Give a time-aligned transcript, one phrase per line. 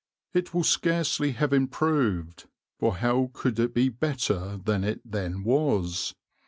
[0.33, 2.47] "It will scarcely have improved,
[2.79, 6.15] for how would it be better than it then was?